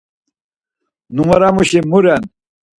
Numaramuşi 1.15 1.79
mu 1.89 1.99
ren? 2.03 2.23